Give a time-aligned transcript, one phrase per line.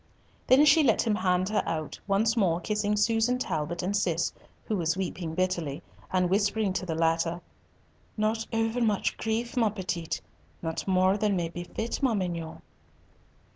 [0.47, 4.33] Then she let him hand her out, once more kissing Susan Talbot and Cis,
[4.65, 7.39] who was weeping bitterly, and whispering to the latter,
[8.17, 10.19] "Not over much grief, ma petite;
[10.63, 12.63] not more than may befit, ma mignonne."